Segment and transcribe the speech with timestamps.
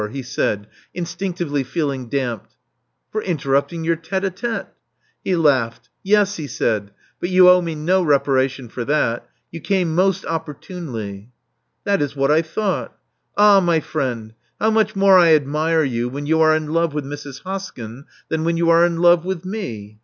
[0.09, 2.55] he said, instinctively feeling damped.
[3.11, 4.65] "For interrupting your tite h tite.
[5.23, 5.89] He laughed.
[6.01, 6.89] Yes," he said.
[7.19, 9.29] "But you owe me no reparation for that.
[9.51, 11.29] You came most opportunely.
[11.83, 12.97] ''"That is quite what I thought.
[13.37, 17.05] Ah, my friend, how much more I admire you when you are in love with
[17.05, 17.43] Mrs.
[17.43, 19.99] Hoskyn than when you are in love with me!